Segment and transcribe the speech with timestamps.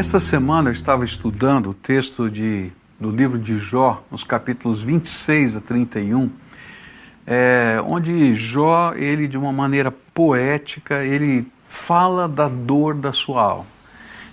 [0.00, 5.56] Esta semana eu estava estudando o texto de, do livro de Jó, nos capítulos 26
[5.56, 6.30] a 31,
[7.26, 13.66] é, onde Jó, ele de uma maneira poética, ele fala da dor da sua alma.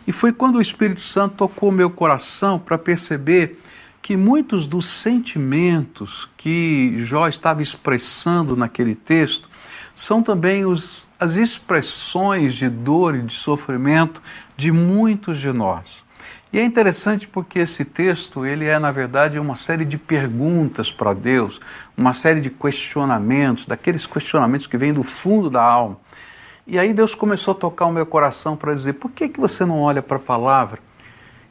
[0.08, 3.60] E foi quando o Espírito Santo tocou meu coração para perceber
[4.02, 9.50] que muitos dos sentimentos que Jó estava expressando naquele texto
[9.94, 14.22] são também os, as expressões de dor e de sofrimento
[14.56, 16.04] de muitos de nós.
[16.52, 21.14] E é interessante porque esse texto, ele é na verdade uma série de perguntas para
[21.14, 21.60] Deus,
[21.98, 25.98] uma série de questionamentos, daqueles questionamentos que vêm do fundo da alma.
[26.66, 29.66] E aí Deus começou a tocar o meu coração para dizer: por que, que você
[29.66, 30.80] não olha para a palavra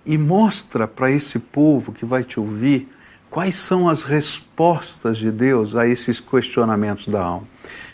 [0.05, 2.89] e mostra para esse povo que vai te ouvir
[3.29, 7.47] quais são as respostas de Deus a esses questionamentos da alma?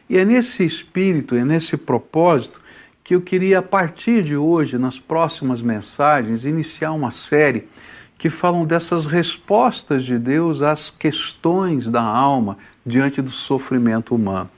[0.09, 2.61] E é nesse espírito, é nesse propósito
[3.05, 7.69] que eu queria, a partir de hoje, nas próximas mensagens, iniciar uma série
[8.17, 14.49] que falam dessas respostas de Deus às questões da alma diante do sofrimento humano.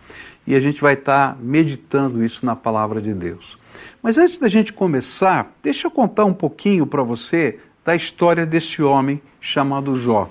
[0.46, 3.56] E a gente vai estar meditando isso na palavra de Deus.
[4.02, 8.82] Mas antes da gente começar, deixa eu contar um pouquinho para você da história desse
[8.82, 10.30] homem chamado Jó.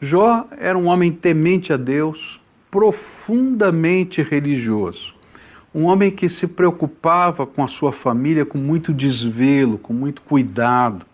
[0.00, 2.38] Jó era um homem temente a Deus,
[2.76, 5.14] profundamente religioso.
[5.74, 11.06] Um homem que se preocupava com a sua família com muito desvelo, com muito cuidado.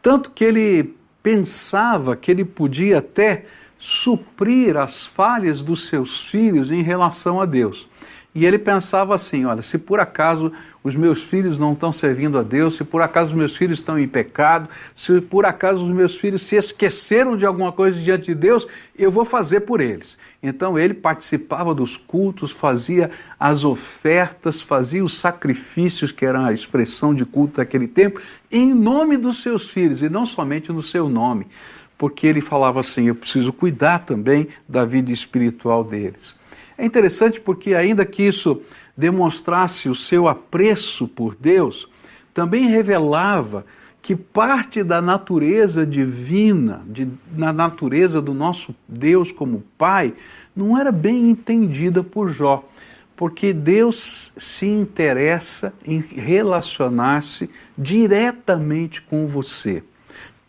[0.00, 3.44] Tanto que ele pensava que ele podia até
[3.78, 7.86] suprir as falhas dos seus filhos em relação a Deus.
[8.34, 10.52] E ele pensava assim: olha, se por acaso
[10.84, 13.98] os meus filhos não estão servindo a Deus, se por acaso os meus filhos estão
[13.98, 18.34] em pecado, se por acaso os meus filhos se esqueceram de alguma coisa diante de
[18.34, 20.18] Deus, eu vou fazer por eles.
[20.42, 27.14] Então ele participava dos cultos, fazia as ofertas, fazia os sacrifícios, que era a expressão
[27.14, 28.20] de culto daquele tempo,
[28.52, 31.46] em nome dos seus filhos e não somente no seu nome,
[31.96, 36.36] porque ele falava assim: eu preciso cuidar também da vida espiritual deles.
[36.76, 38.60] É interessante porque, ainda que isso
[38.96, 41.88] demonstrasse o seu apreço por Deus,
[42.32, 43.64] também revelava
[44.04, 50.12] que parte da natureza divina, de, na natureza do nosso Deus como Pai,
[50.54, 52.62] não era bem entendida por Jó.
[53.16, 59.82] Porque Deus se interessa em relacionar-se diretamente com você,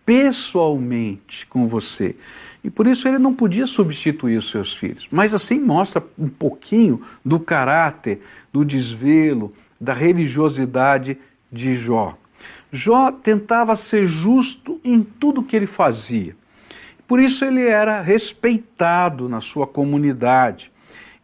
[0.05, 2.15] pessoalmente com você.
[2.65, 5.07] E por isso ele não podia substituir os seus filhos.
[5.11, 8.21] Mas assim mostra um pouquinho do caráter,
[8.51, 11.15] do desvelo, da religiosidade
[11.51, 12.17] de Jó.
[12.71, 16.35] Jó tentava ser justo em tudo que ele fazia.
[17.07, 20.71] Por isso ele era respeitado na sua comunidade.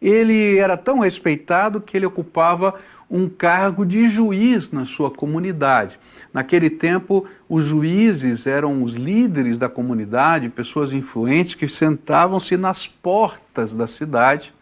[0.00, 2.76] Ele era tão respeitado que ele ocupava
[3.12, 6.00] um cargo de juiz na sua comunidade.
[6.32, 13.76] Naquele tempo, os juízes eram os líderes da comunidade, pessoas influentes que sentavam-se nas portas
[13.76, 14.54] da cidade.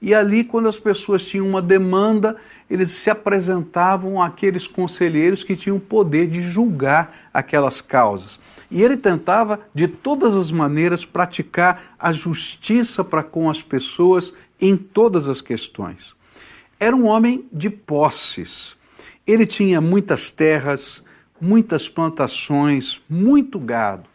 [0.00, 2.36] E ali, quando as pessoas tinham uma demanda,
[2.70, 8.40] eles se apresentavam àqueles conselheiros que tinham o poder de julgar aquelas causas.
[8.70, 14.74] E ele tentava, de todas as maneiras, praticar a justiça para com as pessoas em
[14.74, 16.18] todas as questões.
[16.80, 18.74] Era um homem de posses.
[19.26, 21.04] Ele tinha muitas terras,
[21.38, 24.08] muitas plantações, muito gado.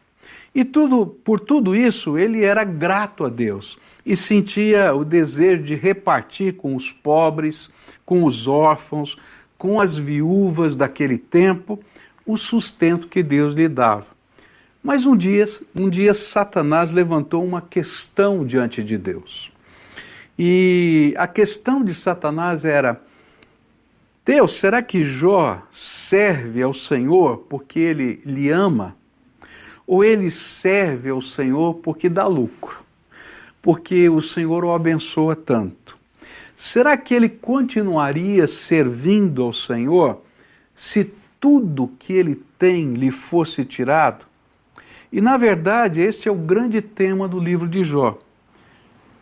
[0.53, 5.75] E tudo, por tudo isso, ele era grato a Deus e sentia o desejo de
[5.75, 7.69] repartir com os pobres,
[8.03, 9.15] com os órfãos,
[9.57, 11.79] com as viúvas daquele tempo,
[12.25, 14.07] o sustento que Deus lhe dava.
[14.81, 15.45] Mas um dia,
[15.75, 19.51] um dia Satanás levantou uma questão diante de Deus.
[20.37, 23.01] E a questão de Satanás era:
[24.25, 28.95] Deus, será que Jó serve ao Senhor porque ele lhe ama?
[29.87, 32.83] Ou ele serve ao Senhor porque dá lucro?
[33.61, 35.97] Porque o Senhor o abençoa tanto.
[36.57, 40.21] Será que ele continuaria servindo ao Senhor
[40.75, 44.25] se tudo que ele tem lhe fosse tirado?
[45.11, 48.17] E na verdade, esse é o grande tema do livro de Jó.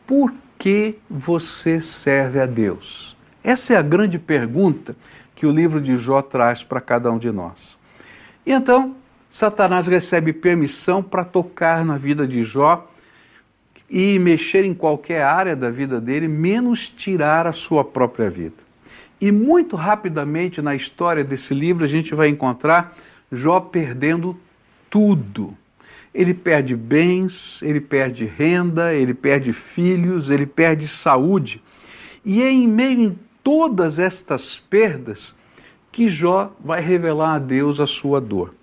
[0.08, 3.18] Por que você serve a Deus?
[3.44, 4.96] Essa é a grande pergunta
[5.36, 7.78] que o livro de Jó traz para cada um de nós.
[8.46, 8.96] E então,
[9.30, 12.90] Satanás recebe permissão para tocar na vida de Jó
[13.90, 18.56] e mexer em qualquer área da vida dele, menos tirar a sua própria vida.
[19.20, 22.96] E muito rapidamente na história desse livro a gente vai encontrar
[23.30, 24.40] Jó perdendo
[24.90, 25.58] tudo.
[26.14, 31.62] Ele perde bens, ele perde renda, ele perde filhos, ele perde saúde.
[32.24, 35.36] E é em meio todas estas perdas
[35.92, 38.54] que Jó vai revelar a Deus a sua dor.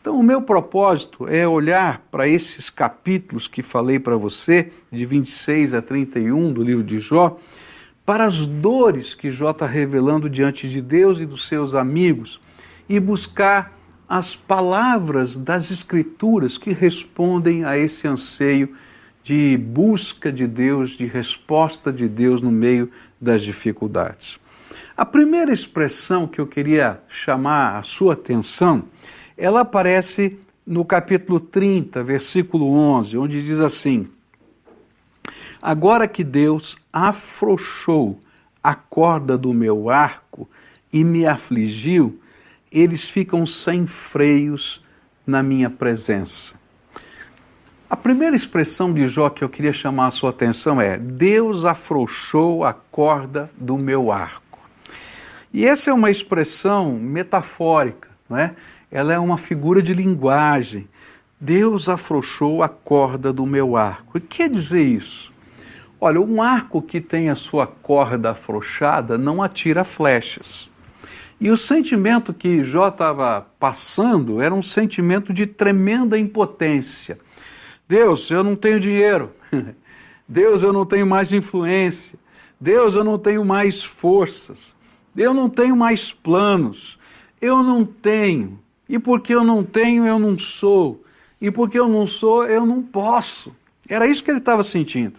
[0.00, 5.74] Então, o meu propósito é olhar para esses capítulos que falei para você, de 26
[5.74, 7.40] a 31 do livro de Jó,
[8.04, 12.40] para as dores que Jó está revelando diante de Deus e dos seus amigos,
[12.88, 13.75] e buscar
[14.08, 18.74] as palavras das Escrituras que respondem a esse anseio
[19.22, 24.38] de busca de Deus, de resposta de Deus no meio das dificuldades.
[24.96, 28.84] A primeira expressão que eu queria chamar a sua atenção,
[29.36, 34.08] ela aparece no capítulo 30, versículo 11, onde diz assim:
[35.60, 38.20] Agora que Deus afrouxou
[38.62, 40.48] a corda do meu arco
[40.92, 42.20] e me afligiu,
[42.70, 44.84] eles ficam sem freios
[45.26, 46.54] na minha presença.
[47.88, 52.64] A primeira expressão de Jó que eu queria chamar a sua atenção é: Deus afrouxou
[52.64, 54.58] a corda do meu arco.
[55.52, 58.54] E essa é uma expressão metafórica, não é?
[58.90, 60.88] ela é uma figura de linguagem.
[61.40, 64.16] Deus afrouxou a corda do meu arco.
[64.16, 65.32] O que quer dizer isso?
[66.00, 70.70] Olha, um arco que tem a sua corda afrouxada não atira flechas.
[71.40, 77.18] E o sentimento que Jó estava passando era um sentimento de tremenda impotência.
[77.86, 79.30] Deus, eu não tenho dinheiro.
[80.26, 82.18] Deus, eu não tenho mais influência.
[82.60, 84.74] Deus, eu não tenho mais forças.
[85.16, 86.98] Eu não tenho mais planos.
[87.40, 88.58] Eu não tenho.
[88.88, 91.04] E porque eu não tenho, eu não sou.
[91.40, 93.54] E porque eu não sou, eu não posso.
[93.88, 95.18] Era isso que ele estava sentindo.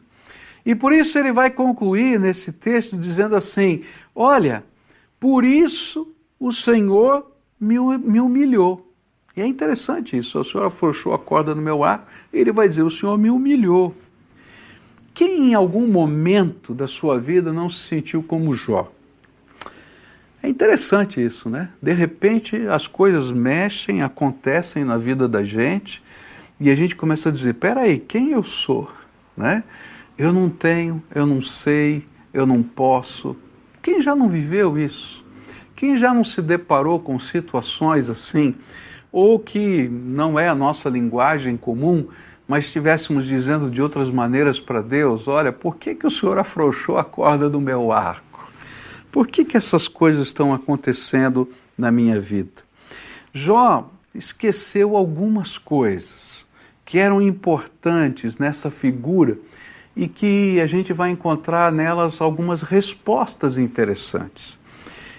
[0.65, 4.65] E por isso ele vai concluir nesse texto dizendo assim: Olha,
[5.19, 7.25] por isso o Senhor
[7.59, 8.91] me, humilhou.
[9.35, 10.39] E é interessante isso.
[10.39, 13.95] O Senhor afrouxou a corda no meu ar, ele vai dizer: O Senhor me humilhou.
[15.13, 18.91] Quem em algum momento da sua vida não se sentiu como Jó?
[20.41, 21.69] É interessante isso, né?
[21.81, 26.03] De repente as coisas mexem, acontecem na vida da gente
[26.59, 28.91] e a gente começa a dizer: peraí, quem eu sou?
[29.35, 29.63] Né?
[30.17, 32.03] Eu não tenho, eu não sei,
[32.33, 33.35] eu não posso.
[33.87, 35.23] Quem já não viveu isso?
[35.73, 38.53] Quem já não se deparou com situações assim,
[39.13, 42.05] ou que não é a nossa linguagem comum,
[42.45, 46.97] mas estivéssemos dizendo de outras maneiras para Deus: olha, por que, que o Senhor afrouxou
[46.97, 48.51] a corda do meu arco?
[49.09, 52.63] Por que, que essas coisas estão acontecendo na minha vida?
[53.33, 56.45] Jó esqueceu algumas coisas
[56.83, 59.37] que eram importantes nessa figura
[59.97, 64.57] e que a gente vai encontrar nelas algumas respostas interessantes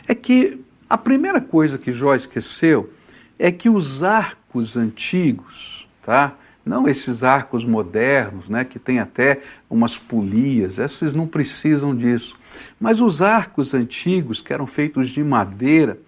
[0.09, 2.91] é que a primeira coisa que Jó esqueceu
[3.39, 6.35] é que os arcos antigos, tá?
[6.65, 12.37] não esses arcos modernos, né, que tem até umas polias, esses não precisam disso.
[12.79, 15.99] Mas os arcos antigos, que eram feitos de madeira,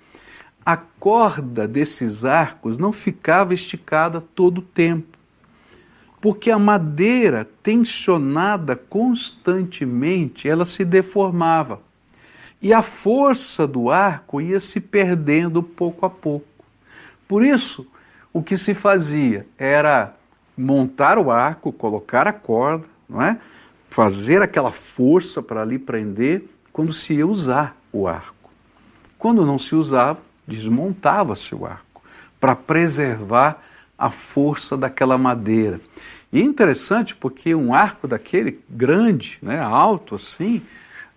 [0.64, 5.18] a corda desses arcos não ficava esticada todo o tempo.
[6.20, 11.80] Porque a madeira tensionada constantemente, ela se deformava.
[12.60, 16.46] E a força do arco ia se perdendo pouco a pouco.
[17.26, 17.86] Por isso,
[18.32, 20.14] o que se fazia era
[20.56, 23.38] montar o arco, colocar a corda, não é?
[23.90, 28.50] fazer aquela força para ali prender quando se ia usar o arco.
[29.18, 32.02] Quando não se usava, desmontava-se o arco
[32.38, 33.62] para preservar
[34.00, 35.78] a força daquela madeira.
[36.32, 40.62] E é interessante porque um arco daquele grande, né, alto assim,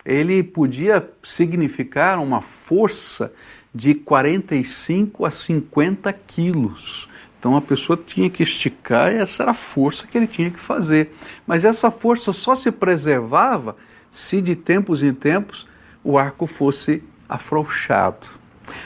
[0.05, 3.31] ele podia significar uma força
[3.73, 7.07] de 45 a 50 quilos.
[7.39, 10.59] Então a pessoa tinha que esticar e essa era a força que ele tinha que
[10.59, 11.13] fazer.
[11.47, 13.77] Mas essa força só se preservava
[14.11, 15.67] se de tempos em tempos
[16.03, 18.42] o arco fosse afrouxado.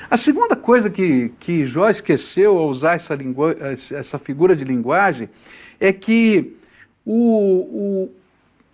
[0.09, 3.17] A segunda coisa que, que Jó esqueceu ao usar essa,
[3.95, 5.29] essa figura de linguagem
[5.79, 6.55] é que
[7.05, 8.09] o,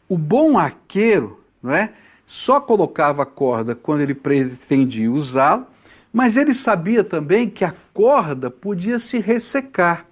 [0.10, 1.92] o, o bom arqueiro, não é?
[2.26, 5.68] só colocava a corda quando ele pretendia usá-la,
[6.12, 10.06] mas ele sabia também que a corda podia se ressecar.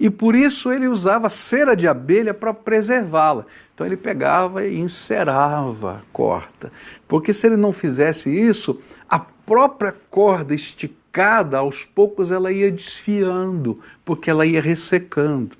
[0.00, 3.44] E por isso ele usava cera de abelha para preservá-la.
[3.74, 6.70] Então ele pegava e encerava a corda.
[7.06, 8.80] Porque se ele não fizesse isso,
[9.10, 15.56] a própria corda esticada, aos poucos ela ia desfiando, porque ela ia ressecando.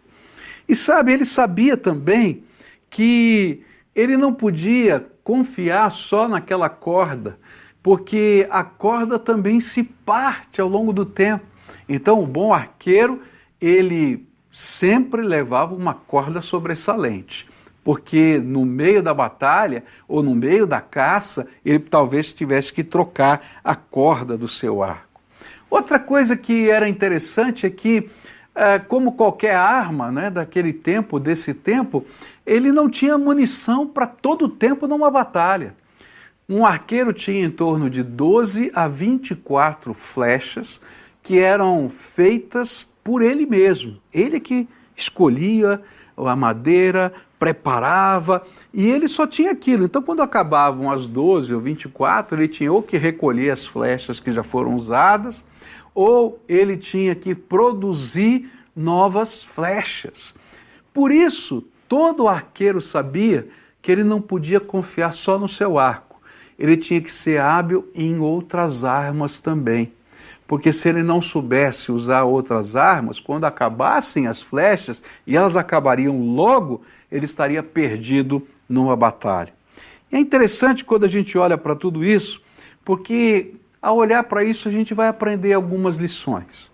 [0.68, 2.44] E sabe, ele sabia também
[2.90, 3.62] que
[3.94, 7.38] ele não podia confiar só naquela corda,
[7.82, 11.46] porque a corda também se parte ao longo do tempo.
[11.88, 13.22] Então, o bom arqueiro,
[13.58, 17.48] ele sempre levava uma corda sobressalente,
[17.88, 23.40] porque no meio da batalha ou no meio da caça, ele talvez tivesse que trocar
[23.64, 25.22] a corda do seu arco.
[25.70, 28.10] Outra coisa que era interessante é que,
[28.54, 32.04] é, como qualquer arma né, daquele tempo, desse tempo,
[32.44, 35.74] ele não tinha munição para todo o tempo numa batalha.
[36.46, 40.78] Um arqueiro tinha em torno de 12 a 24 flechas
[41.22, 43.96] que eram feitas por ele mesmo.
[44.12, 45.80] Ele que escolhia
[46.26, 48.42] a madeira, preparava,
[48.74, 49.84] e ele só tinha aquilo.
[49.84, 54.32] Então, quando acabavam as 12 ou 24, ele tinha ou que recolher as flechas que
[54.32, 55.44] já foram usadas,
[55.94, 60.34] ou ele tinha que produzir novas flechas.
[60.92, 63.48] Por isso, todo arqueiro sabia
[63.80, 66.20] que ele não podia confiar só no seu arco,
[66.58, 69.92] ele tinha que ser hábil em outras armas também.
[70.48, 76.20] Porque se ele não soubesse usar outras armas, quando acabassem as flechas, e elas acabariam
[76.34, 79.52] logo, ele estaria perdido numa batalha.
[80.10, 82.42] E é interessante quando a gente olha para tudo isso,
[82.84, 86.70] porque ao olhar para isso a gente vai aprender algumas lições.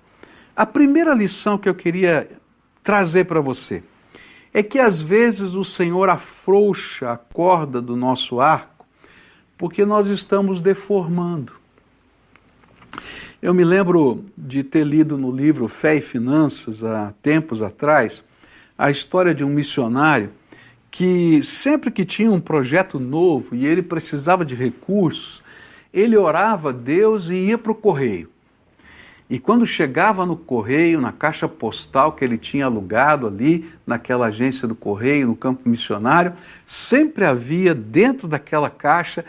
[0.57, 2.31] A primeira lição que eu queria
[2.83, 3.83] trazer para você
[4.53, 8.87] é que às vezes o Senhor afrouxa a corda do nosso arco
[9.59, 11.53] porque nós estamos deformando.
[13.45, 18.25] Eu me lembro de ter lido no livro Fé e Finanças, há tempos atrás,
[18.79, 20.31] a história de um missionário
[20.91, 25.43] que sempre que tinha um projeto novo e ele precisava de recursos,
[25.93, 28.31] ele orava a Deus e ia para o correio.
[29.29, 34.67] E quando chegava no correio, na caixa postal que ele tinha alugado ali, naquela agência
[34.67, 36.33] do correio, no campo missionário,
[36.67, 39.23] sempre havia dentro daquela caixa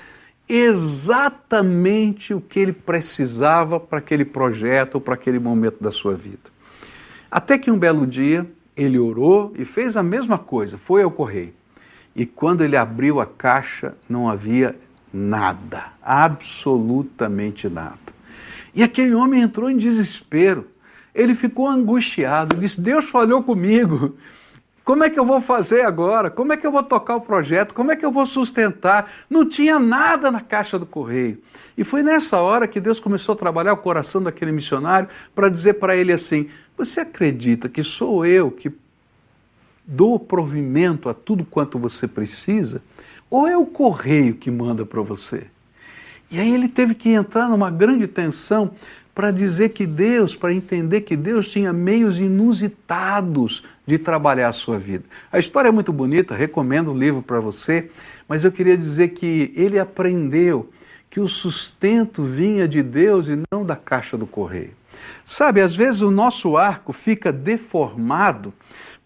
[0.47, 6.53] exatamente o que ele precisava para aquele projeto ou para aquele momento da sua vida.
[7.29, 8.45] Até que um belo dia
[8.77, 11.53] ele orou e fez a mesma coisa, foi ao correio.
[12.15, 14.75] E quando ele abriu a caixa, não havia
[15.11, 17.97] nada, absolutamente nada.
[18.73, 20.67] E aquele homem entrou em desespero.
[21.13, 24.15] Ele ficou angustiado, disse: Deus falhou comigo.
[24.85, 26.29] Como é que eu vou fazer agora?
[26.29, 27.73] Como é que eu vou tocar o projeto?
[27.73, 29.11] Como é que eu vou sustentar?
[29.27, 31.41] Não tinha nada na caixa do correio.
[31.75, 35.73] E foi nessa hora que Deus começou a trabalhar o coração daquele missionário para dizer
[35.73, 38.71] para ele assim: Você acredita que sou eu que
[39.87, 42.79] dou provimento a tudo quanto você precisa,
[43.27, 45.47] ou é o correio que manda para você?
[46.29, 48.71] E aí ele teve que entrar numa grande tensão
[49.15, 54.77] para dizer que Deus, para entender que Deus tinha meios inusitados de trabalhar a sua
[54.77, 55.05] vida.
[55.31, 57.89] A história é muito bonita, recomendo o livro para você,
[58.27, 60.69] mas eu queria dizer que ele aprendeu
[61.10, 64.72] que o sustento vinha de Deus e não da caixa do correio.
[65.24, 68.53] Sabe, às vezes o nosso arco fica deformado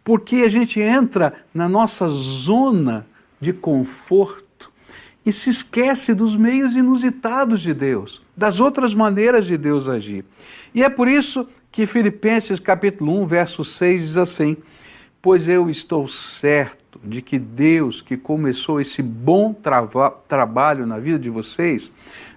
[0.04, 3.06] porque a gente entra na nossa zona
[3.39, 4.72] de conforto
[5.24, 10.24] e se esquece dos meios inusitados de Deus, das outras maneiras de Deus agir.
[10.74, 14.55] E é por isso que Filipenses capítulo 1, verso 6 diz assim:
[15.22, 21.19] Pois eu estou certo de que Deus, que começou esse bom trava- trabalho na vida
[21.19, 21.91] de vocês,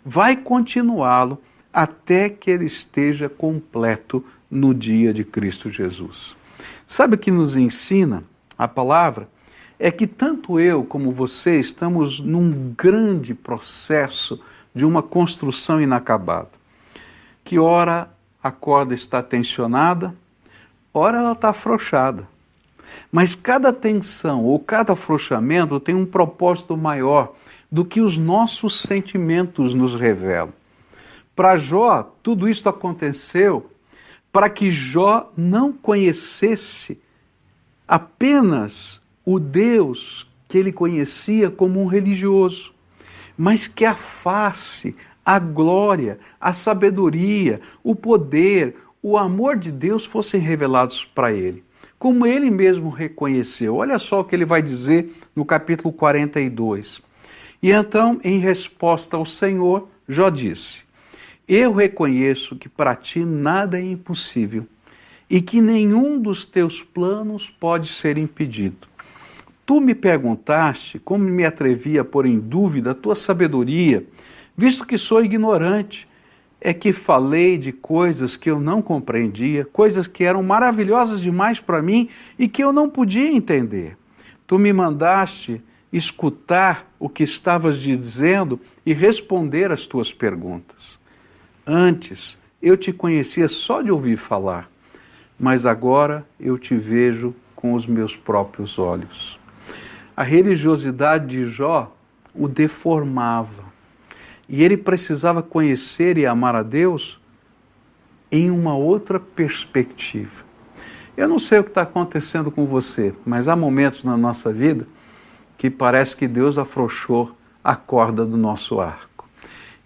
[0.04, 1.38] vai continuá-lo
[1.73, 6.35] até que ele esteja completo no dia de Cristo Jesus.
[6.85, 8.25] Sabe o que nos ensina
[8.59, 9.28] a palavra?
[9.78, 14.40] É que tanto eu como você estamos num grande processo
[14.75, 16.50] de uma construção inacabada.
[17.45, 18.09] Que ora
[18.43, 20.14] a corda está tensionada,
[20.93, 22.26] ora ela está afrouxada.
[23.11, 27.35] Mas cada tensão ou cada afrouxamento tem um propósito maior
[27.71, 30.52] do que os nossos sentimentos nos revelam.
[31.35, 33.71] Para Jó, tudo isso aconteceu
[34.33, 36.99] para que Jó não conhecesse
[37.87, 42.72] apenas o Deus que ele conhecia como um religioso,
[43.37, 50.41] mas que a face, a glória, a sabedoria, o poder, o amor de Deus fossem
[50.41, 51.65] revelados para ele.
[51.99, 53.77] Como ele mesmo reconheceu.
[53.77, 57.01] Olha só o que ele vai dizer no capítulo 42.
[57.62, 60.83] E então, em resposta ao Senhor, Jó disse:
[61.47, 64.67] Eu reconheço que para ti nada é impossível
[65.31, 68.91] e que nenhum dos teus planos pode ser impedido.
[69.73, 74.05] Tu me perguntaste como me atrevi a pôr em dúvida a tua sabedoria,
[74.55, 76.07] visto que sou ignorante.
[76.61, 81.81] É que falei de coisas que eu não compreendia, coisas que eram maravilhosas demais para
[81.81, 83.97] mim e que eu não podia entender.
[84.47, 90.99] Tu me mandaste escutar o que estavas dizendo e responder às tuas perguntas.
[91.67, 94.71] Antes, eu te conhecia só de ouvir falar,
[95.41, 99.41] mas agora eu te vejo com os meus próprios olhos.
[100.16, 101.95] A religiosidade de Jó
[102.35, 103.64] o deformava.
[104.49, 107.21] E ele precisava conhecer e amar a Deus
[108.31, 110.45] em uma outra perspectiva.
[111.16, 114.87] Eu não sei o que está acontecendo com você, mas há momentos na nossa vida
[115.59, 119.28] que parece que Deus afrouxou a corda do nosso arco.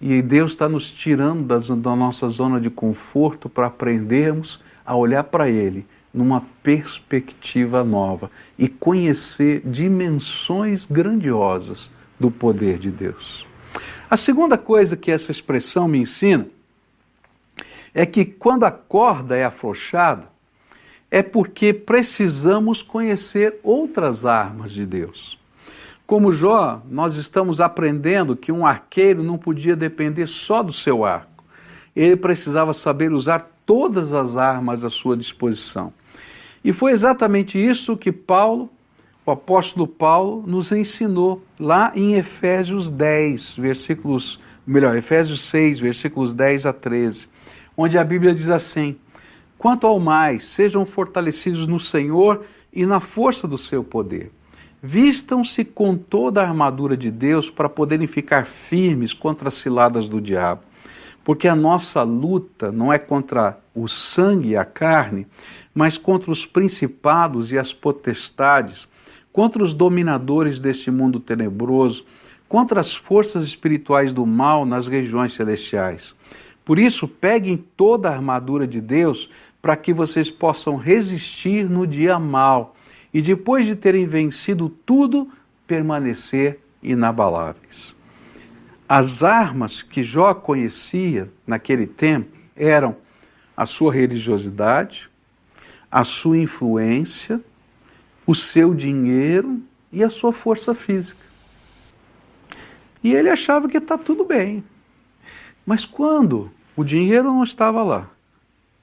[0.01, 5.49] E Deus está nos tirando da nossa zona de conforto para aprendermos a olhar para
[5.49, 13.47] Ele numa perspectiva nova e conhecer dimensões grandiosas do poder de Deus.
[14.09, 16.47] A segunda coisa que essa expressão me ensina
[17.93, 20.29] é que quando a corda é afrouxada,
[21.11, 25.39] é porque precisamos conhecer outras armas de Deus.
[26.07, 31.45] Como Jó, nós estamos aprendendo que um arqueiro não podia depender só do seu arco.
[31.95, 35.93] Ele precisava saber usar todas as armas à sua disposição.
[36.67, 38.69] E foi exatamente isso que Paulo
[39.25, 46.65] o apóstolo Paulo nos ensinou lá em Efésios 10, versículos, melhor, Efésios 6, versículos 10
[46.65, 47.29] a 13,
[47.77, 48.97] onde a Bíblia diz assim:
[49.59, 54.31] Quanto ao mais, sejam fortalecidos no Senhor e na força do seu poder.
[54.81, 60.21] Vistam-se com toda a armadura de Deus para poderem ficar firmes contra as ciladas do
[60.21, 60.63] diabo.
[61.25, 65.27] Porque a nossa luta não é contra o sangue e a carne,
[65.77, 68.89] mas contra os principados e as potestades
[69.31, 72.07] contra os dominadores deste mundo tenebroso,
[72.49, 76.15] contra as forças espirituais do mal nas regiões celestiais.
[76.65, 79.29] Por isso, peguem toda a armadura de Deus
[79.61, 82.75] para que vocês possam resistir no dia mal
[83.13, 85.29] e, depois de terem vencido tudo,
[85.67, 87.95] permanecer inabaláveis.
[88.89, 92.97] As armas que Jó conhecia naquele tempo eram
[93.55, 95.11] a sua religiosidade,
[95.91, 97.41] a sua influência,
[98.27, 99.61] o seu dinheiro
[99.93, 101.25] e a sua força física.
[103.03, 104.65] E ele achava que está tudo bem.
[105.65, 108.09] Mas quando o dinheiro não estava lá,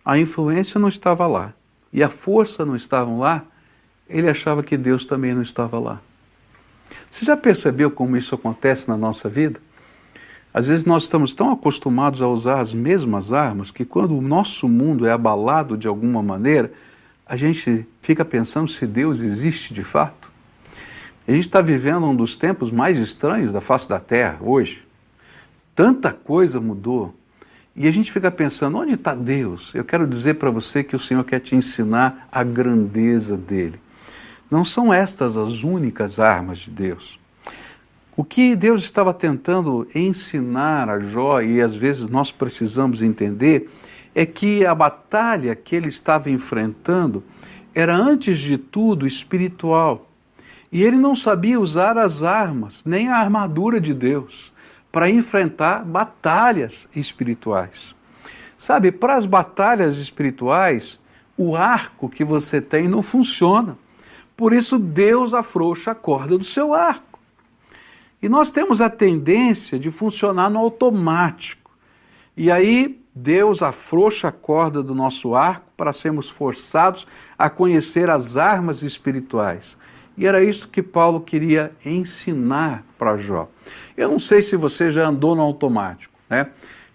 [0.04, 1.54] a influência não estava lá
[1.92, 3.44] e a força não estavam lá,
[4.10, 6.02] ele achava que Deus também não estava lá.
[7.10, 9.60] Você já percebeu como isso acontece na nossa vida?
[10.54, 14.70] Às vezes nós estamos tão acostumados a usar as mesmas armas que quando o nosso
[14.70, 16.72] mundo é abalado de alguma maneira,
[17.26, 20.32] a gente fica pensando se Deus existe de fato.
[21.28, 24.84] A gente está vivendo um dos tempos mais estranhos da face da Terra hoje.
[25.74, 27.16] Tanta coisa mudou.
[27.76, 29.74] E a gente fica pensando, onde está Deus?
[29.74, 33.80] Eu quero dizer para você que o Senhor quer te ensinar a grandeza dele.
[34.52, 37.20] Não são estas as únicas armas de Deus.
[38.16, 43.72] O que Deus estava tentando ensinar a Jó, e às vezes nós precisamos entender,
[44.14, 47.24] é que a batalha que ele estava enfrentando
[47.74, 50.08] era, antes de tudo, espiritual.
[50.72, 54.54] E ele não sabia usar as armas, nem a armadura de Deus,
[54.92, 57.96] para enfrentar batalhas espirituais.
[58.60, 61.00] Sabe, para as batalhas espirituais,
[61.36, 63.76] o arco que você tem não funciona.
[64.38, 67.13] Por isso, Deus afrouxa a corda do seu arco.
[68.24, 71.70] E nós temos a tendência de funcionar no automático.
[72.38, 77.06] E aí Deus afrouxa a corda do nosso arco para sermos forçados
[77.38, 79.76] a conhecer as armas espirituais.
[80.18, 83.50] E era isso que Paulo queria ensinar para Jó.
[83.98, 86.48] Eu não sei se você já andou no automático, né?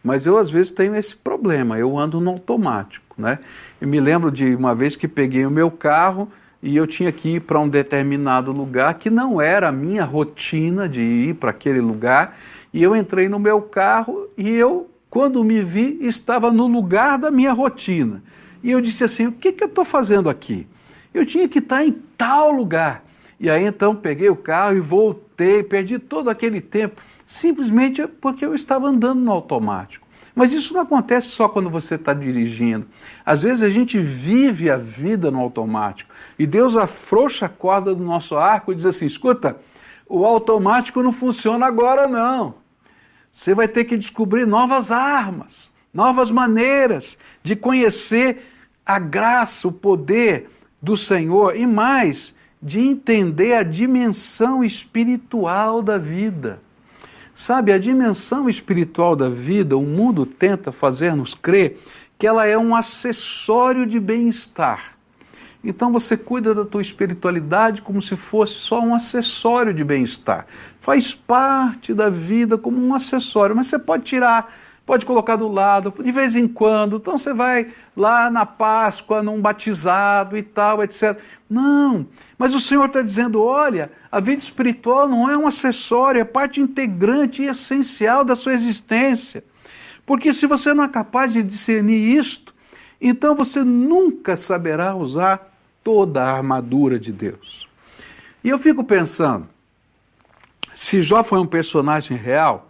[0.03, 3.39] Mas eu às vezes tenho esse problema, eu ando no automático, né?
[3.79, 7.37] Eu me lembro de uma vez que peguei o meu carro e eu tinha que
[7.37, 11.81] ir para um determinado lugar que não era a minha rotina de ir para aquele
[11.81, 12.37] lugar,
[12.73, 17.31] e eu entrei no meu carro e eu quando me vi, estava no lugar da
[17.31, 18.23] minha rotina.
[18.63, 20.67] E eu disse assim: o que, que eu estou fazendo aqui?
[21.15, 23.05] Eu tinha que estar em tal lugar.
[23.41, 28.55] E aí então peguei o carro e voltei, perdi todo aquele tempo, simplesmente porque eu
[28.55, 30.08] estava andando no automático.
[30.39, 32.87] Mas isso não acontece só quando você está dirigindo.
[33.27, 36.15] Às vezes a gente vive a vida no automático.
[36.39, 39.57] E Deus afrouxa a corda do nosso arco e diz assim: escuta,
[40.09, 42.55] o automático não funciona agora não.
[43.33, 48.47] Você vai ter que descobrir novas armas, novas maneiras de conhecer
[48.87, 50.49] a graça, o poder
[50.81, 56.61] do Senhor e mais, de entender a dimensão espiritual da vida.
[57.39, 61.79] Sabe, a dimensão espiritual da vida, o mundo tenta fazer-nos crer
[62.19, 64.97] que ela é um acessório de bem-estar.
[65.63, 70.47] Então você cuida da tua espiritualidade como se fosse só um acessório de bem-estar.
[70.81, 74.53] Faz parte da vida como um acessório, mas você pode tirar,
[74.89, 76.97] pode colocar do lado, de vez em quando.
[76.97, 81.19] Então você vai lá na Páscoa, num batizado e tal, etc.
[81.49, 82.07] Não,
[82.39, 86.59] mas o Senhor está dizendo: olha, a vida espiritual não é um acessório, é parte
[86.59, 89.45] integrante e essencial da sua existência.
[90.07, 92.55] Porque se você não é capaz de discernir isto,
[92.99, 97.69] então você nunca saberá usar toda a armadura de Deus.
[98.43, 99.47] E eu fico pensando,
[100.75, 102.68] se Jó foi um personagem real,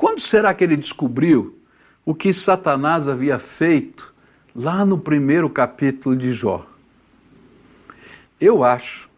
[0.00, 1.58] quando será que ele descobriu
[2.06, 4.14] o que Satanás havia feito
[4.56, 6.64] lá no primeiro capítulo de Jó?
[8.40, 9.10] Eu acho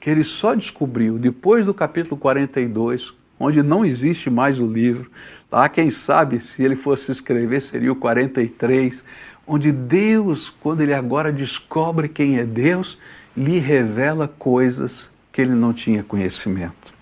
[0.00, 5.10] que ele só descobriu depois do capítulo 42, onde não existe mais o livro.
[5.52, 9.04] Lá, quem sabe, se ele fosse escrever, seria o 43,
[9.46, 12.96] onde Deus, quando ele agora descobre quem é Deus,
[13.36, 16.94] lhe revela coisas que ele não tinha conhecimento.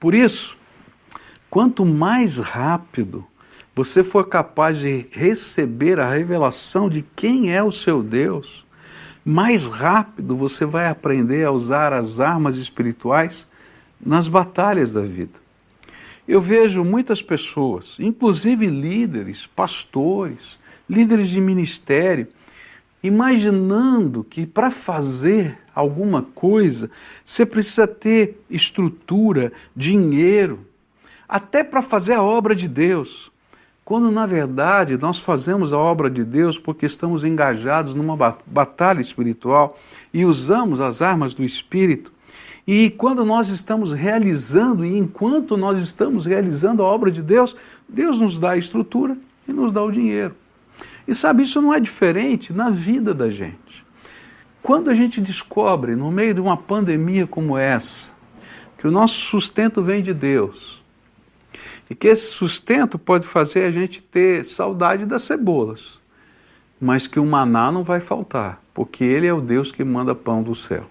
[0.00, 0.56] Por isso,
[1.56, 3.24] quanto mais rápido
[3.74, 8.66] você for capaz de receber a revelação de quem é o seu Deus,
[9.24, 13.46] mais rápido você vai aprender a usar as armas espirituais
[13.98, 15.32] nas batalhas da vida.
[16.28, 22.28] Eu vejo muitas pessoas, inclusive líderes, pastores, líderes de ministério,
[23.02, 26.90] imaginando que para fazer alguma coisa
[27.24, 30.60] você precisa ter estrutura, dinheiro,
[31.28, 33.30] até para fazer a obra de Deus.
[33.84, 39.78] Quando na verdade nós fazemos a obra de Deus porque estamos engajados numa batalha espiritual
[40.12, 42.12] e usamos as armas do Espírito.
[42.66, 47.54] E quando nós estamos realizando, e enquanto nós estamos realizando a obra de Deus,
[47.88, 50.34] Deus nos dá a estrutura e nos dá o dinheiro.
[51.06, 53.86] E sabe, isso não é diferente na vida da gente.
[54.60, 58.08] Quando a gente descobre, no meio de uma pandemia como essa,
[58.76, 60.82] que o nosso sustento vem de Deus,
[61.88, 66.00] e que esse sustento pode fazer a gente ter saudade das cebolas,
[66.80, 70.42] mas que o maná não vai faltar, porque Ele é o Deus que manda pão
[70.42, 70.84] do céu.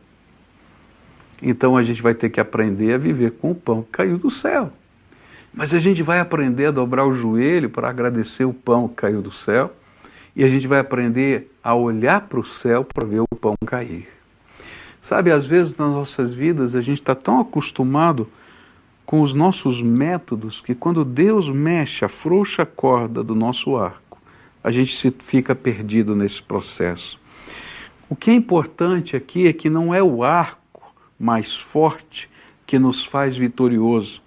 [1.41, 4.31] Então a gente vai ter que aprender a viver com o pão que caiu do
[4.31, 4.71] céu.
[5.53, 9.21] Mas a gente vai aprender a dobrar o joelho para agradecer o pão que caiu
[9.21, 9.73] do céu,
[10.35, 14.07] e a gente vai aprender a olhar para o céu para ver o pão cair.
[15.01, 18.27] Sabe, às vezes nas nossas vidas a gente está tão acostumado
[19.05, 24.19] com os nossos métodos que quando Deus mexe a frouxa corda do nosso arco,
[24.63, 27.19] a gente se fica perdido nesse processo.
[28.09, 32.29] O que é importante aqui é que não é o arco mais forte
[32.65, 34.21] que nos faz vitorioso,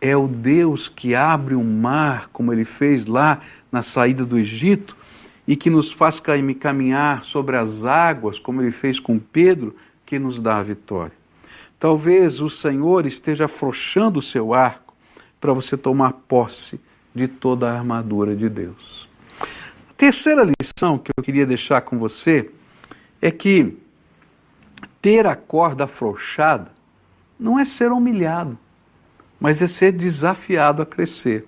[0.00, 4.96] é o Deus que abre o mar, como ele fez lá na saída do Egito,
[5.46, 9.74] e que nos faz caminhar sobre as águas, como ele fez com Pedro,
[10.06, 11.19] que nos dá a vitória.
[11.80, 14.94] Talvez o Senhor esteja afrouxando o seu arco
[15.40, 16.78] para você tomar posse
[17.14, 19.08] de toda a armadura de Deus.
[19.88, 22.50] A terceira lição que eu queria deixar com você
[23.22, 23.78] é que
[25.00, 26.70] ter a corda afrouxada
[27.38, 28.58] não é ser humilhado,
[29.40, 31.46] mas é ser desafiado a crescer.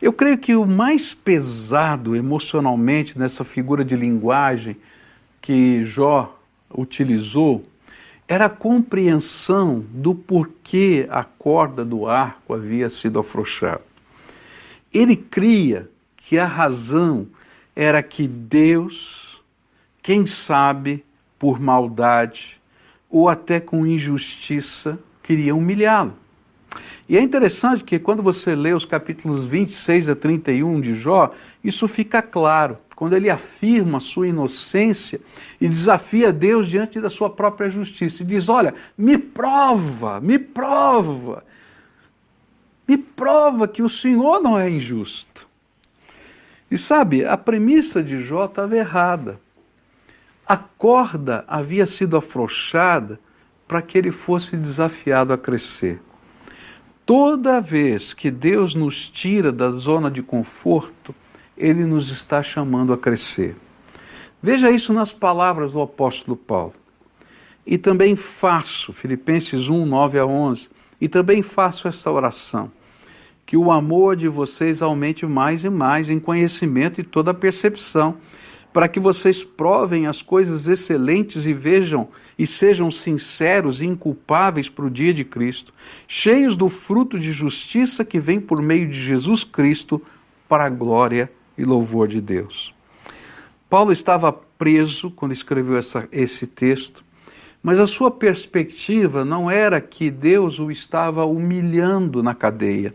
[0.00, 4.76] Eu creio que o mais pesado emocionalmente nessa figura de linguagem
[5.40, 6.36] que Jó
[6.76, 7.64] utilizou
[8.26, 13.82] era a compreensão do porquê a corda do arco havia sido afrouxada.
[14.92, 17.26] Ele cria que a razão
[17.74, 19.42] era que Deus,
[20.02, 21.04] quem sabe
[21.38, 22.60] por maldade
[23.10, 26.21] ou até com injustiça, queria humilhá-lo.
[27.12, 31.30] E é interessante que quando você lê os capítulos 26 a 31 de Jó,
[31.62, 35.20] isso fica claro quando ele afirma sua inocência
[35.60, 41.44] e desafia Deus diante da sua própria justiça e diz: Olha, me prova, me prova,
[42.88, 45.46] me prova que o Senhor não é injusto.
[46.70, 49.38] E sabe, a premissa de Jó estava errada.
[50.46, 53.20] A corda havia sido afrouxada
[53.68, 56.00] para que ele fosse desafiado a crescer.
[57.04, 61.14] Toda vez que Deus nos tira da zona de conforto,
[61.56, 63.56] ele nos está chamando a crescer.
[64.40, 66.74] Veja isso nas palavras do apóstolo Paulo.
[67.66, 70.68] E também faço, Filipenses 1, 9 a 11,
[71.00, 72.70] e também faço esta oração,
[73.44, 78.16] que o amor de vocês aumente mais e mais em conhecimento e toda percepção,
[78.72, 82.08] para que vocês provem as coisas excelentes e vejam
[82.38, 85.72] e sejam sinceros e inculpáveis para o dia de Cristo,
[86.08, 90.00] cheios do fruto de justiça que vem por meio de Jesus Cristo
[90.48, 92.74] para a glória e louvor de Deus.
[93.68, 97.04] Paulo estava preso quando escreveu essa, esse texto,
[97.62, 102.94] mas a sua perspectiva não era que Deus o estava humilhando na cadeia,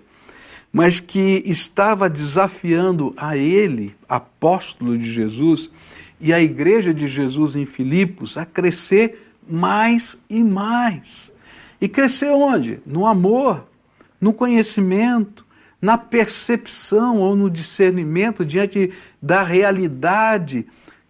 [0.72, 5.72] mas que estava desafiando a ele, apóstolo de Jesus,
[6.20, 11.32] e a igreja de Jesus em Filipos a crescer mais e mais.
[11.80, 12.80] E crescer onde?
[12.86, 13.68] No amor,
[14.20, 15.46] no conhecimento,
[15.82, 20.66] na percepção ou no discernimento diante da realidade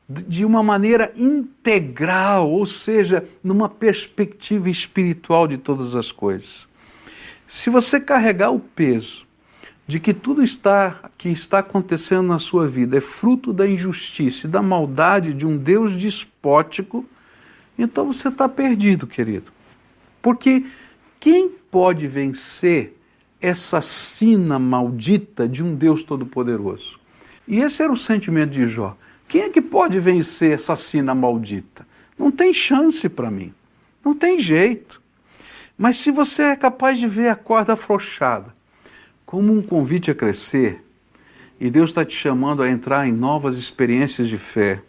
[0.10, 6.68] de uma maneira integral, ou seja, numa perspectiva espiritual de todas as coisas.
[7.46, 9.27] Se você carregar o peso
[9.88, 14.50] de que tudo está que está acontecendo na sua vida é fruto da injustiça e
[14.50, 17.06] da maldade de um Deus despótico,
[17.80, 19.52] então você está perdido, querido.
[20.22, 20.66] Porque
[21.20, 22.96] quem pode vencer
[23.40, 27.00] essa sina maldita de um Deus todo-poderoso?
[27.48, 28.98] E esse era o sentimento de Jó.
[29.28, 31.88] Quem é que pode vencer essa sina maldita?
[32.18, 33.54] Não tem chance para mim.
[34.04, 35.02] Não tem jeito.
[35.78, 38.57] Mas se você é capaz de ver a corda afrouxada
[39.28, 40.82] como um convite a crescer,
[41.60, 44.82] e Deus está te chamando a entrar em novas experiências de fé,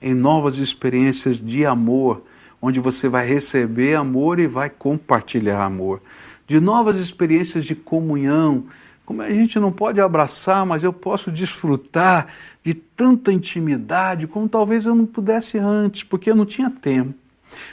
[0.00, 2.22] em novas experiências de amor,
[2.60, 6.02] onde você vai receber amor e vai compartilhar amor,
[6.46, 8.64] de novas experiências de comunhão,
[9.06, 12.26] como a gente não pode abraçar, mas eu posso desfrutar
[12.62, 17.14] de tanta intimidade como talvez eu não pudesse antes, porque eu não tinha tempo.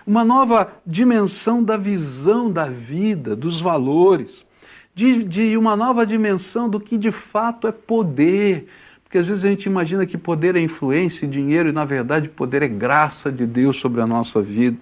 [0.07, 4.44] Uma nova dimensão da visão da vida, dos valores,
[4.95, 8.67] de, de uma nova dimensão do que de fato é poder.
[9.03, 12.29] Porque às vezes a gente imagina que poder é influência e dinheiro, e na verdade
[12.29, 14.79] poder é graça de Deus sobre a nossa vida.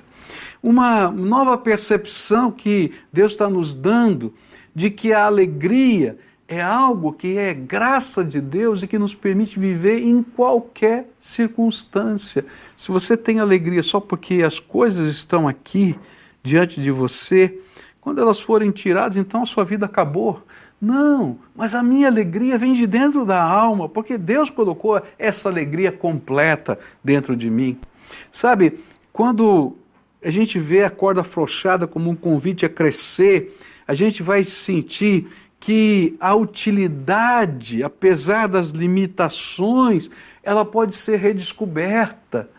[0.61, 4.33] Uma nova percepção que Deus está nos dando
[4.73, 9.59] de que a alegria é algo que é graça de Deus e que nos permite
[9.59, 12.45] viver em qualquer circunstância.
[12.77, 15.97] Se você tem alegria só porque as coisas estão aqui
[16.43, 17.59] diante de você,
[18.03, 20.43] quando elas forem tiradas, então a sua vida acabou.
[20.79, 25.89] Não, mas a minha alegria vem de dentro da alma, porque Deus colocou essa alegria
[25.89, 27.77] completa dentro de mim.
[28.29, 28.77] Sabe,
[29.13, 29.77] quando
[30.21, 35.29] a gente vê a corda afrouxada como um convite a crescer, a gente vai sentir
[35.57, 40.09] que a utilidade, apesar das limitações,
[40.43, 42.49] ela pode ser redescoberta.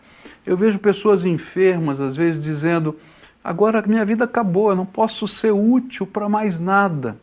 [0.43, 2.95] Eu vejo pessoas enfermas, às vezes, dizendo:
[3.45, 7.17] agora minha vida acabou, eu não posso ser útil para mais nada.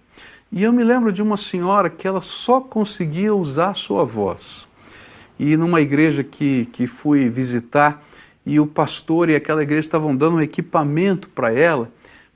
[0.50, 4.66] E eu me lembro de uma senhora que ela só conseguia usar a sua voz.
[5.38, 8.02] E numa igreja que, que fui visitar,
[8.44, 11.90] e o pastor e aquela igreja estavam dando um equipamento para ela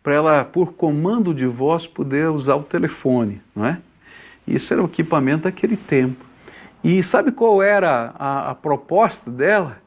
[0.07, 3.79] para ela, por comando de voz, poder usar o telefone, não é?
[4.47, 6.25] Isso era o equipamento daquele tempo.
[6.85, 9.79] E sabe qual era a, a proposta dela?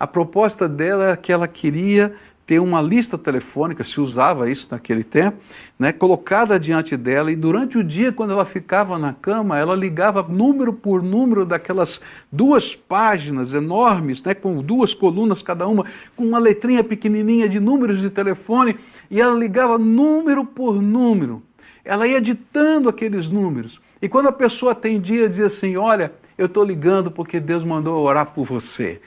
[0.00, 2.14] A proposta dela era que ela queria
[2.46, 5.38] ter uma lista telefônica, se usava isso naquele tempo,
[5.76, 10.22] né, colocada diante dela, e durante o dia, quando ela ficava na cama, ela ligava
[10.22, 16.38] número por número daquelas duas páginas enormes, né, com duas colunas cada uma, com uma
[16.38, 18.76] letrinha pequenininha de números de telefone,
[19.10, 21.42] e ela ligava número por número.
[21.84, 23.80] Ela ia ditando aqueles números.
[24.00, 28.26] E quando a pessoa atendia, dizia assim: Olha, eu estou ligando porque Deus mandou orar
[28.26, 29.00] por você.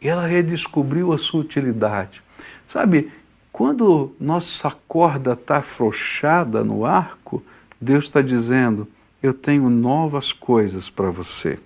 [0.00, 2.25] E ela redescobriu a sua utilidade.
[2.68, 3.10] Sabe,
[3.52, 7.42] quando nossa corda está afrouxada no arco,
[7.80, 8.86] Deus está dizendo:
[9.22, 11.58] Eu tenho novas coisas para você.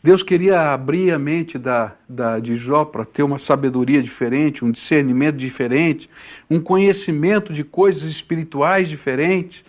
[0.00, 4.70] Deus queria abrir a mente da, da, de Jó para ter uma sabedoria diferente, um
[4.70, 6.08] discernimento diferente,
[6.48, 9.64] um conhecimento de coisas espirituais diferentes,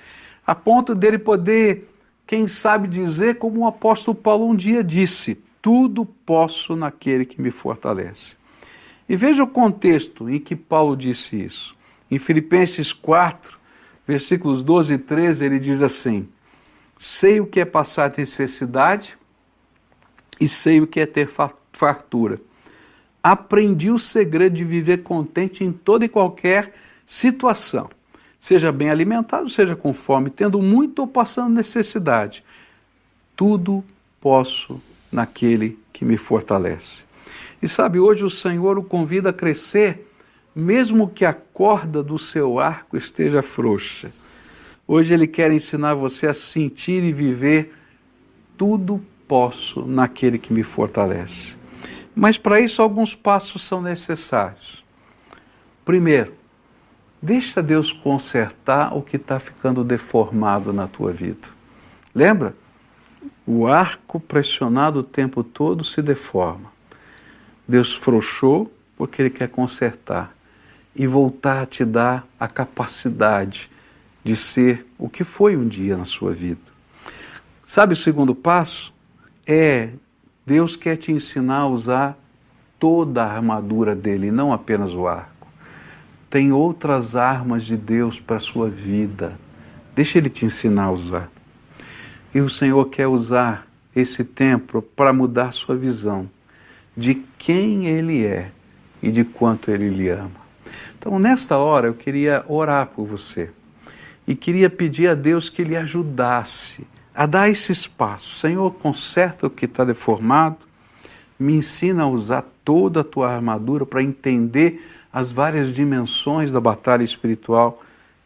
[0.45, 1.89] a ponto dele poder,
[2.27, 7.49] quem sabe, dizer como o apóstolo Paulo um dia disse: Tudo posso naquele que me
[7.49, 8.38] fortalece.
[9.09, 11.75] E veja o contexto em que Paulo disse isso.
[12.11, 13.57] Em Filipenses 4,
[14.07, 16.29] versículos 12 e 13, ele diz assim:
[16.95, 19.17] Sei o que é passar necessidade
[20.39, 21.27] e sei o que é ter
[21.73, 22.39] fartura.
[23.21, 26.73] Aprendi o segredo de viver contente em toda e qualquer
[27.05, 27.89] situação,
[28.39, 32.43] seja bem alimentado, seja com fome, tendo muito ou passando necessidade.
[33.35, 33.83] Tudo
[34.21, 34.79] posso
[35.11, 37.08] naquele que me fortalece.
[37.61, 40.07] E sabe, hoje o Senhor o convida a crescer,
[40.55, 44.11] mesmo que a corda do seu arco esteja frouxa.
[44.87, 47.75] Hoje Ele quer ensinar você a sentir e viver
[48.57, 51.53] tudo posso naquele que me fortalece.
[52.15, 54.83] Mas para isso alguns passos são necessários.
[55.85, 56.33] Primeiro,
[57.21, 61.47] deixa Deus consertar o que está ficando deformado na tua vida.
[62.13, 62.55] Lembra?
[63.45, 66.78] O arco pressionado o tempo todo se deforma.
[67.69, 70.35] Deus frouxou porque Ele quer consertar
[70.95, 73.69] e voltar a te dar a capacidade
[74.23, 76.59] de ser o que foi um dia na sua vida.
[77.67, 78.91] Sabe o segundo passo?
[79.45, 79.89] É
[80.43, 82.17] Deus quer te ensinar a usar
[82.79, 85.47] toda a armadura dele, não apenas o arco.
[86.27, 89.39] Tem outras armas de Deus para a sua vida.
[89.95, 91.29] Deixa ele te ensinar a usar.
[92.33, 96.27] E o Senhor quer usar esse tempo para mudar sua visão
[96.95, 98.51] de quem Ele é
[99.01, 100.39] e de quanto Ele lhe ama.
[100.97, 103.49] Então, nesta hora, eu queria orar por você
[104.27, 108.39] e queria pedir a Deus que Ele ajudasse a dar esse espaço.
[108.39, 110.57] Senhor, conserta o que está deformado,
[111.39, 117.03] me ensina a usar toda a tua armadura para entender as várias dimensões da batalha
[117.03, 117.81] espiritual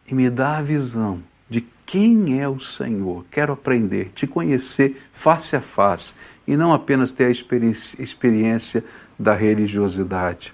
[0.06, 3.24] e me dá a visão de quem é o Senhor.
[3.30, 6.12] Quero aprender, te conhecer face a face
[6.46, 8.84] e não apenas ter a experiência,
[9.18, 10.52] da religiosidade.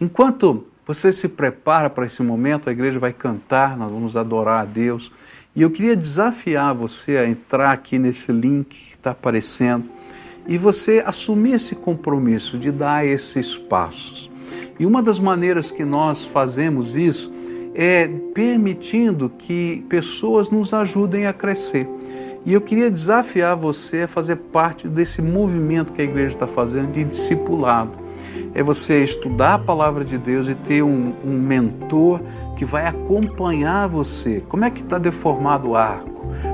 [0.00, 4.64] Enquanto você se prepara para esse momento, a igreja vai cantar, nós vamos adorar a
[4.64, 5.12] Deus.
[5.54, 9.84] E eu queria desafiar você a entrar aqui nesse link que está aparecendo
[10.46, 14.30] e você assumir esse compromisso de dar esses passos.
[14.78, 17.32] E uma das maneiras que nós fazemos isso
[17.74, 21.86] é permitindo que pessoas nos ajudem a crescer.
[22.44, 26.92] E eu queria desafiar você a fazer parte desse movimento que a igreja está fazendo
[26.92, 27.92] de discipulado.
[28.54, 32.20] É você estudar a palavra de Deus e ter um, um mentor
[32.56, 34.42] que vai acompanhar você.
[34.48, 36.10] Como é que está deformado o arco?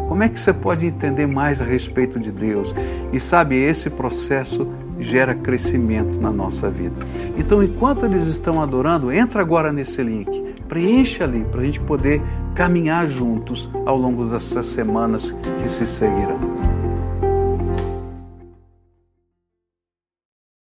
[0.08, 2.74] Como é que você pode entender mais a respeito de Deus?
[3.12, 4.68] E sabe, esse processo
[4.98, 6.94] gera crescimento na nossa vida.
[7.36, 12.20] Então, enquanto eles estão adorando, entra agora nesse link, preencha ali para a gente poder
[12.54, 16.85] caminhar juntos ao longo dessas semanas que se seguirão.